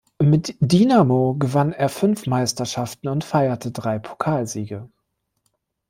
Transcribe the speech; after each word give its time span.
Mit 0.19 0.55
Dinamo 0.61 1.35
gewann 1.35 1.73
er 1.73 1.87
fünf 1.87 2.25
Meisterschaften 2.25 3.07
und 3.09 3.23
feierte 3.23 3.69
drei 3.71 3.99
Pokalsiege. 3.99 4.89